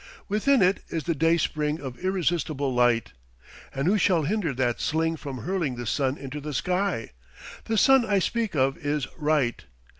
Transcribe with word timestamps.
Within 0.27 0.63
it 0.63 0.79
is 0.89 1.03
the 1.03 1.13
day 1.13 1.37
spring 1.37 1.79
of 1.79 1.99
irresistible 1.99 2.73
light. 2.73 3.11
And 3.71 3.87
who 3.87 3.99
shall 3.99 4.23
hinder 4.23 4.51
that 4.51 4.81
sling 4.81 5.15
from 5.15 5.43
hurling 5.43 5.75
the 5.75 5.85
sun 5.85 6.17
into 6.17 6.41
the 6.41 6.55
sky? 6.55 7.11
The 7.65 7.77
sun 7.77 8.03
I 8.03 8.17
speak 8.17 8.55
of 8.55 8.79
is 8.79 9.05
Right. 9.15 9.63